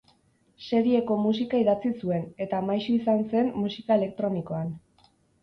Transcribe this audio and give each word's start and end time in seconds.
Serieko 0.67 1.17
musika 1.25 1.59
idatzi 1.63 1.91
zuen, 2.05 2.23
eta 2.47 2.63
maisu 2.71 2.89
izan 2.95 3.23
zen 3.35 3.53
musika 3.67 4.01
elektronikoan. 4.03 4.75